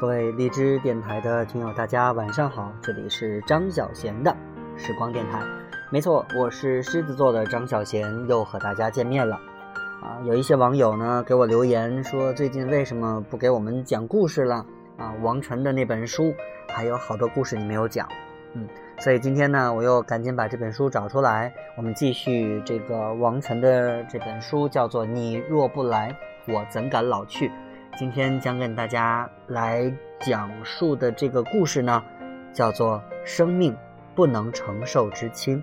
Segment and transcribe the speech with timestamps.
[0.00, 4.32] 各位荔枝电台的听友，大家晚上好，这里是张小贤的
[4.76, 5.42] 时光电台。
[5.90, 9.34] 没错，我是狮子座的张小贤，又和大家见面了。
[10.00, 14.64] 啊，有一些网友呢给我留言说，最近为什么不给我们讲故事了？
[14.96, 16.32] 啊，王晨的那本书
[16.68, 18.08] 还有好多故事你没有讲，
[18.52, 18.68] 嗯，
[19.00, 27.48] 所以今天呢，我又赶紧把这本书找出来，我们继续这个王晨的这本书，叫做《你若不来，我怎敢老去》。
[27.98, 32.00] 今天将跟大家来讲述的这个故事呢，
[32.52, 33.76] 叫做《生命
[34.14, 35.60] 不能承受之轻》。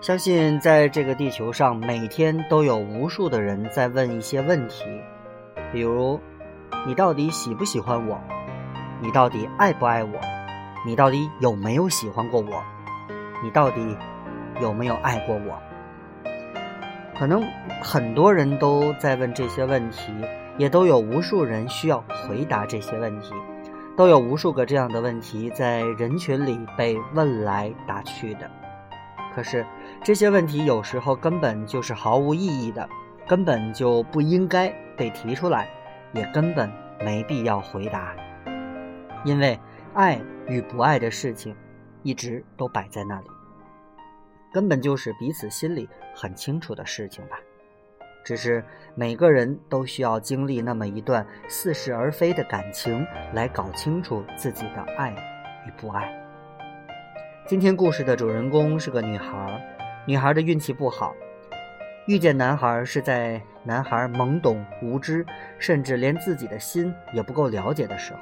[0.00, 4.84] 相信在这个地球上，每天都有无数的人在问一些问题，
[5.70, 6.18] 比如：
[6.86, 8.18] 你到底喜不喜欢我？
[9.02, 10.37] 你到底爱不爱我？
[10.88, 12.64] 你到底有没有喜欢过我？
[13.44, 13.94] 你到底
[14.58, 15.60] 有没有爱过我？
[17.14, 17.44] 可能
[17.82, 20.10] 很多人都在问这些问题，
[20.56, 23.34] 也都有无数人需要回答这些问题，
[23.98, 28.50] 都有无数个这样的问题在人群里被问来答去的。
[29.34, 29.66] 可是
[30.02, 32.88] 这些问题有时候根本就是毫无意义的，
[33.26, 35.68] 根本就不应该被提出来，
[36.14, 36.72] 也根本
[37.04, 38.16] 没必要回答，
[39.22, 39.60] 因为。
[39.98, 41.56] 爱与不爱的事情，
[42.04, 43.26] 一直都摆在那里，
[44.52, 47.36] 根本就是彼此心里很清楚的事情吧。
[48.24, 55.10] 只是每个人都需要经历那么一段似是而非的感情，来搞清楚自己的爱
[55.66, 56.08] 与不爱。
[57.44, 59.60] 今天故事的主人公是个女孩，
[60.06, 61.12] 女孩的运气不好，
[62.06, 65.26] 遇见男孩是在男孩懵懂无知，
[65.58, 68.20] 甚至连自己的心也不够了解的时候。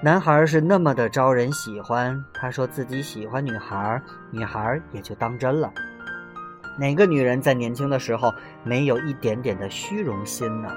[0.00, 5.72] 男孩是那么的招人喜欢，他说自己喜欢女孩，女孩也就当真了。
[6.78, 8.32] 哪个女人在年轻的时候
[8.62, 10.68] 没有一点点的虚荣心呢？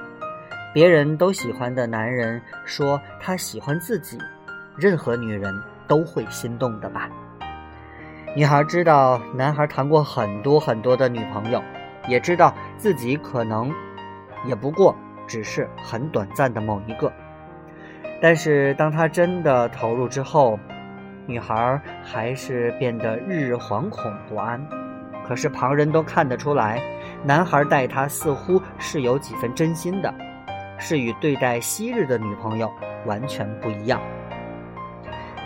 [0.73, 4.17] 别人都喜欢的男人说他喜欢自己，
[4.75, 5.53] 任何女人
[5.87, 7.07] 都会心动的吧？
[8.35, 11.61] 女孩知道男孩谈过很多很多的女朋友，
[12.07, 13.71] 也知道自己可能
[14.47, 14.95] 也不过
[15.27, 17.13] 只是很短暂的某一个。
[18.21, 20.59] 但是，当他真的投入之后，
[21.25, 24.63] 女孩还是变得日日惶恐不安。
[25.27, 26.81] 可是旁人都看得出来，
[27.23, 30.13] 男孩待她似乎是有几分真心的，
[30.77, 32.71] 是与对待昔日的女朋友
[33.05, 33.99] 完全不一样。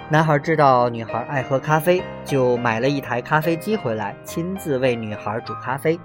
[0.10, 6.00] 男孩知道女孩爱喝咖啡，就买了一台咖啡机回来，亲自为女孩煮咖啡。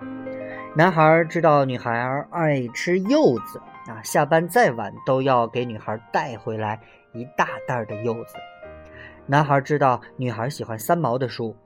[0.74, 3.60] 男孩知道女孩爱吃柚子。
[3.86, 6.80] 啊，下班再晚都要给女孩带回来
[7.12, 8.36] 一大袋的柚子。
[9.26, 11.56] 男孩知道女孩喜欢三毛的书，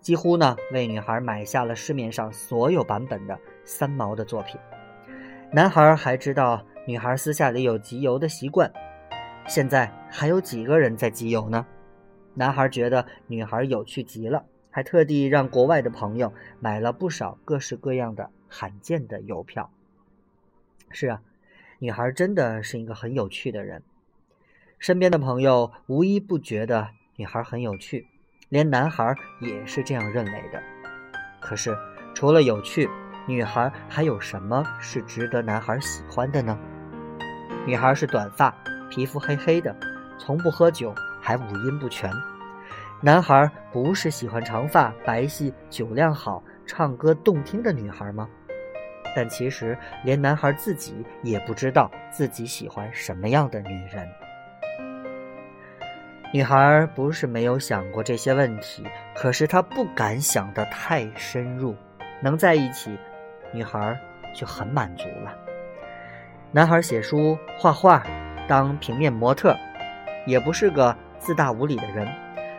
[0.00, 4.60] 几乎呢为女孩买下了市面上所有版本的三毛的作品。
[5.52, 8.72] 男孩还知道女孩私下里有集邮的习惯，
[9.46, 11.66] 现在还有几个人在集邮呢？
[12.34, 19.70] 男孩觉得女孩有趣极了，还特地让国外的朋友买了不少各式各样的罕见的邮票。
[20.90, 21.22] 是啊。
[21.78, 23.82] 女孩真的是一个很有趣的人，
[24.78, 28.06] 身边的朋友无一不觉得女孩很有趣，
[28.48, 30.62] 连男孩也是这样认为的。
[31.38, 31.76] 可是，
[32.14, 32.88] 除了有趣，
[33.28, 36.58] 女孩还有什么是值得男孩喜欢的呢？
[37.66, 38.54] 女孩是短发，
[38.90, 39.76] 皮肤黑黑的，
[40.18, 42.10] 从不喝酒，还五音不全。
[43.02, 48.26] 男孩不是喜欢长发、白皙、酒量好、唱歌动听的女孩吗？
[49.16, 54.06] 但其实，连男孩自己也不知道自己喜欢什么样的女人。
[56.34, 58.84] 女孩不是没有想过这些问题，
[59.14, 61.74] 可是她不敢想得太深入。
[62.20, 62.94] 能在一起，
[63.52, 63.98] 女孩
[64.34, 65.34] 就很满足了。
[66.52, 68.02] 男孩写书、画画、
[68.46, 69.56] 当平面模特，
[70.26, 72.06] 也不是个自大无礼的人。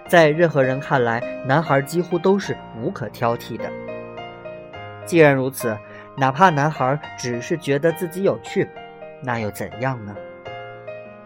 [0.07, 3.71] 在任何人看来，男孩几乎都是无可挑剔的。
[5.05, 5.77] 既然如此。
[6.19, 8.67] 哪怕男孩只是觉得自己有趣，
[9.21, 10.15] 那又怎样呢？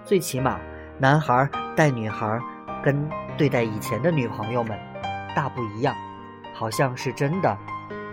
[0.04, 0.60] 最起码，
[0.98, 1.48] 男孩
[1.78, 2.38] 待女孩
[2.84, 4.78] 跟对待以前的女朋友们
[5.34, 5.96] 大不一样，
[6.54, 7.58] 好像是真的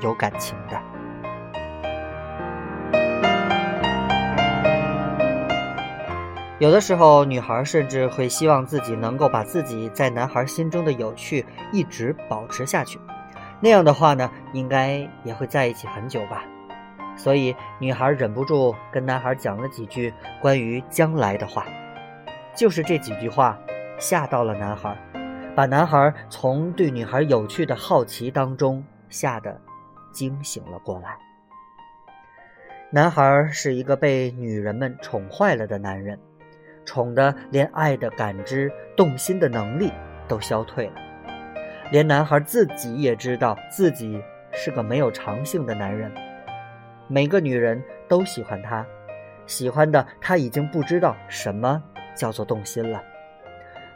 [0.03, 0.81] 有感情的。
[6.61, 13.01] 有的时候，女孩甚至会希望自己能够把自己在男孩心中的有趣一直保持下去，
[13.59, 16.45] 那样的话呢，应该也会在一起很久吧。
[17.19, 21.67] 所以，女孩忍不住跟男孩讲了几句关于将来的话，
[22.55, 23.59] 就是这几句话
[23.99, 24.97] 吓到了男孩，
[25.57, 29.61] 把男孩从对女孩有趣的好奇当中吓得
[30.13, 31.19] 惊醒了过来。
[32.91, 36.19] 男孩是一个被女人们宠坏了的男人，
[36.85, 39.93] 宠得连爱的感知、动心的能力
[40.29, 40.95] 都消退了。
[41.91, 44.23] 连男孩自己也知道自己
[44.53, 46.11] 是个没有长性的男人。
[47.09, 48.87] 每个女人都喜欢他，
[49.47, 51.83] 喜欢的他已经不知道什么
[52.15, 53.03] 叫做动心了，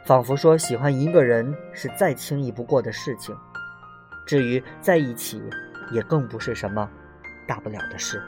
[0.03, 3.37] 仿佛说喜欢一个人是再轻易不过的事情。
[4.25, 5.41] 至于在一起，
[5.91, 6.89] 也更不是什么
[7.47, 8.21] 大不了的事。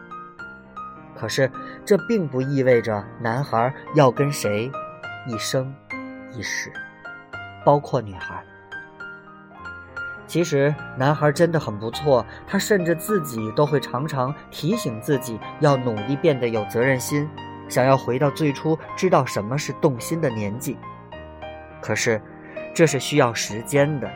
[1.16, 1.50] 可是，
[1.84, 4.70] 这并不意味着男孩要跟谁
[5.26, 5.74] 一生
[6.32, 6.72] 一世，
[7.66, 8.44] 包括女孩。
[10.28, 17.30] 其实，男孩真的很不错，他甚至自己都会常常提醒自己要努力变得有责任心，
[17.70, 20.78] 想要回到最初知道什么是动心的年纪。
[21.80, 22.20] 可是，
[22.74, 24.10] 这是需要时间的，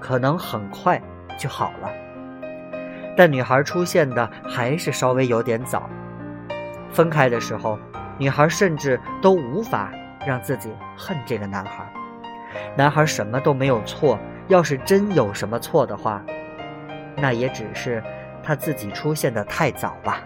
[0.00, 1.00] 可能很快
[1.38, 1.90] 就好了。
[3.16, 5.88] 但女孩出现的还是稍微有点早。
[6.90, 7.78] 分开的时候，
[8.18, 9.90] 女孩甚至都无法
[10.26, 11.86] 让自己恨这个男孩。
[12.76, 16.24] 男孩什么都没有错，要是真有什么错的话，
[17.16, 18.02] 那也只是
[18.42, 20.22] 他自己出现的太早吧。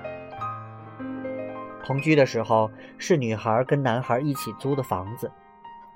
[1.82, 5.30] 同居的时候是女孩跟男孩一起租的房子，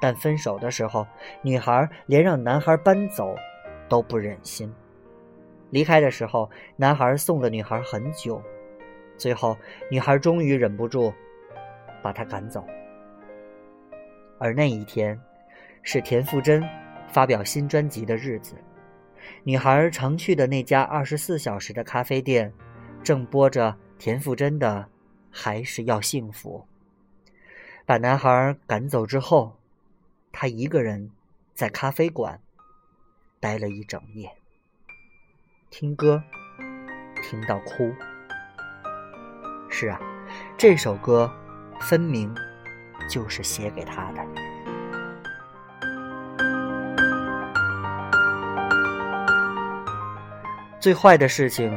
[0.01, 1.07] 但分手的时候，
[1.43, 3.37] 女孩连让男孩搬走
[3.89, 4.73] 都不忍心。
[5.71, 8.43] 离开的时候，男孩送了女孩很久。
[9.17, 9.57] 最后，
[9.91, 11.13] 女孩终于忍不住，
[12.03, 12.65] 把他赶走。
[14.39, 15.21] 而那一天，
[15.83, 16.67] 是田馥甄
[17.15, 18.57] 发表新专辑的日子。
[19.45, 22.53] 女孩常去的那家二十四小时的咖啡店，
[23.05, 24.89] 正播着田馥甄的
[25.31, 26.67] 《还是要幸福》。
[27.87, 29.57] 把男孩赶走之后，
[30.33, 31.13] 她一个人
[31.55, 32.41] 在咖啡馆
[33.39, 34.33] 待了一整夜，
[35.71, 36.21] 听歌，
[37.23, 37.95] 听到哭。
[39.71, 40.01] 是啊，
[40.59, 41.33] 这首歌
[41.81, 42.35] 分明
[43.09, 44.44] 就是写给他的。
[50.85, 51.73] 最坏的事情，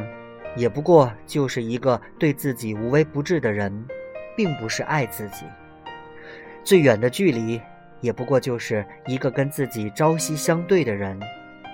[0.54, 3.72] 也不过就是一个对自己无微不至的人，
[4.36, 5.46] 并不是爱自己；
[6.62, 7.58] 最远的距离，
[8.02, 11.18] 也不过就是一个跟自己朝夕相对的人，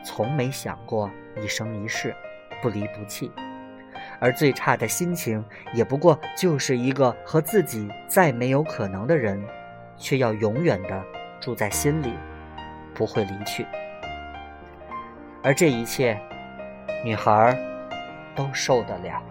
[0.04, 1.10] 从没想过
[1.42, 2.14] 一生一世
[2.62, 3.28] 不离不弃。
[4.20, 9.44] 而最差的心情，也不过就是一个和自己再没有可能的人，
[9.96, 11.04] 却要永远的
[11.40, 12.12] 住在心里，
[12.94, 13.66] 不会离去。
[15.42, 16.16] 而这一切，
[17.04, 17.56] 女孩
[18.34, 19.22] 都受得了。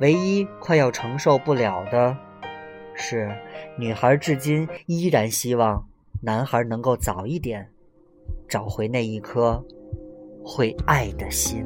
[0.00, 2.16] 唯一快要承受不了的，
[2.94, 3.30] 是
[3.78, 5.86] 女孩至今依然希望
[6.20, 7.70] 男孩能够早一点
[8.48, 9.64] 找回那一颗
[10.44, 11.64] 会爱的心。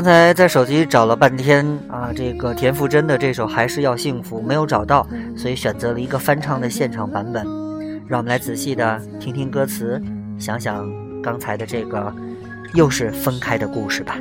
[0.00, 7.44] 刚才在手机找了半天啊，这个田馥甄的这首还是要幸福没有找到，所以选择了一个翻唱的现场版本。
[8.08, 10.00] 让我们来仔细的听听歌词，
[10.38, 10.90] 想想
[11.22, 12.10] 刚才的这个
[12.72, 14.16] 又是分开的故事吧。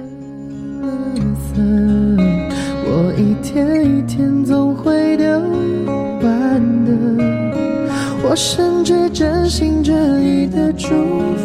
[2.84, 6.92] 我一天一天总会丢完的，
[8.22, 10.90] 我甚至真心真意的祝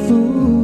[0.08, 0.63] 福。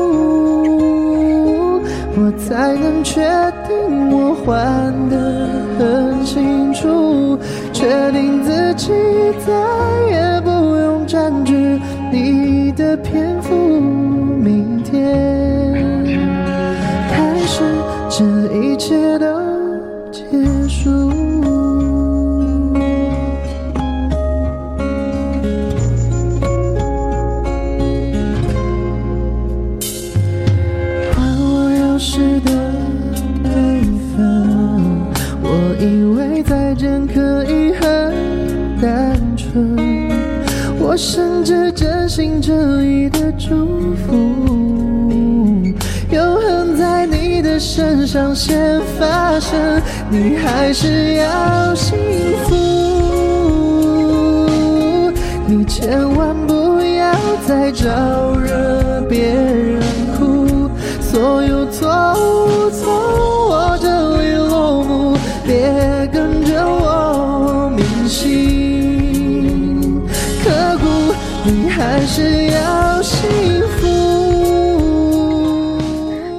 [2.37, 3.21] 才能确
[3.67, 5.15] 定我还得
[5.77, 7.37] 很清楚，
[7.73, 8.91] 确定自己
[9.45, 9.51] 再
[10.09, 11.79] 也不用占据
[43.37, 44.11] 祝福，
[46.11, 51.97] 永恒在你的身上先发生，你还是要幸
[52.45, 52.55] 福。
[55.47, 57.13] 你千万不要
[57.45, 59.81] 再招惹别人
[60.17, 60.69] 哭，
[61.01, 62.89] 所有错误从
[63.49, 66.00] 我这里落幕，别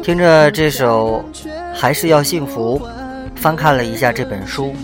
[0.02, 1.24] 听着这首
[1.72, 2.76] 《还是要幸福》，
[3.40, 4.74] 翻看了一下这本书，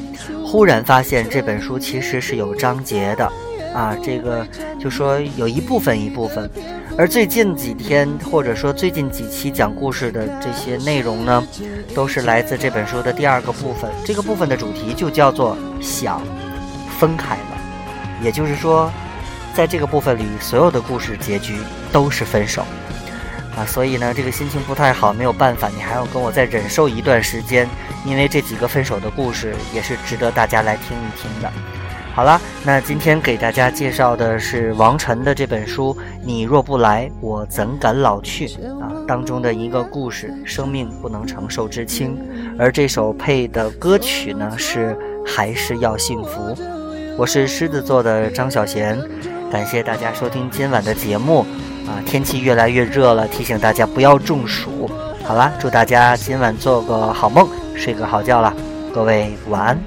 [0.46, 3.28] 忽然发现这本书其实是有章节的。
[3.74, 4.46] 啊，这个
[4.78, 6.48] 就说有一部分一部分，
[6.96, 11.44] 而最近几天或者说最近几期讲故事的这些内容呢，
[11.96, 13.90] 都是来自这本书的第二个部分。
[14.04, 16.22] 这个部分的主题就叫做“想
[16.96, 17.58] 分开了”，
[18.22, 18.88] 也就是说，
[19.52, 21.56] 在这个部分里，所有的故事结局
[21.90, 22.64] 都是分手。
[23.58, 27.68] 啊，所以呢，这个心情不太好，没有办法，你还要跟我再忍受一段时间，
[28.04, 31.50] 因为这几个分手的故事也是值得大家来听一听的。
[32.14, 35.92] 好了，那今天给大家介绍的是王晨的这本书
[36.24, 38.46] 《你若不来，我怎敢老去》
[38.80, 42.16] 啊当中的一个故事，生命不能承受之轻。
[42.58, 44.96] 而这首配的歌曲呢是
[45.26, 46.56] 还是要幸福。
[47.16, 48.98] 我是狮子座的张小贤，
[49.50, 51.46] 感谢大家收听今晚的节目
[51.88, 54.90] 啊，天气越来越热了，提醒大家不要中暑。
[55.24, 58.52] 好啦，祝大家今晚做个好梦，睡个好觉啦，
[58.92, 59.78] 各位晚安。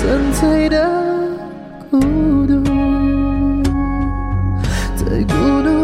[0.00, 0.88] 纯粹的
[1.90, 1.98] 孤
[2.46, 2.62] 独，
[5.26, 5.77] 孤独。